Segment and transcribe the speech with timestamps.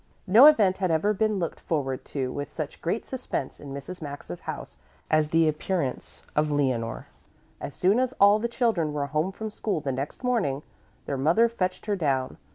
[0.25, 4.01] No event had ever been looked forward to with such great suspense in Mrs.
[4.01, 4.77] Maxa's house
[5.11, 7.05] as the appearance of Leonore.
[7.59, 10.63] As soon as all the children were home from school the next morning,
[11.05, 12.37] their mother fetched her down.